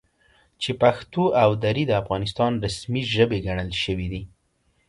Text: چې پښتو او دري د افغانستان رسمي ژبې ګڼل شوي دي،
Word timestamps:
چې 0.61 0.71
پښتو 0.81 1.23
او 1.43 1.49
دري 1.63 1.83
د 1.87 1.91
افغانستان 2.01 2.51
رسمي 2.65 3.03
ژبې 3.15 3.39
ګڼل 3.47 3.69
شوي 3.83 4.07
دي، 4.13 4.21